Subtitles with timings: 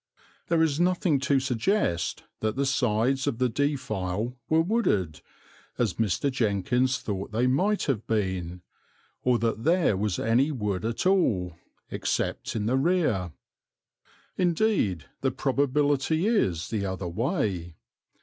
[0.47, 5.21] There is nothing to suggest that the sides of the defile were wooded,
[5.77, 6.31] as Mr.
[6.31, 8.63] Jenkins thought they might have been,
[9.21, 11.55] or that there was any wood at all
[11.91, 13.31] except in the rear.
[14.37, 17.75] Indeed, the probability is the other way.